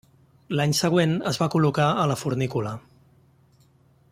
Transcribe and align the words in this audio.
L'any 0.59 0.71
següent 0.77 1.13
es 1.31 1.39
va 1.41 1.49
col·locar 1.55 1.91
a 2.05 2.07
la 2.13 2.17
fornícula. 2.23 2.73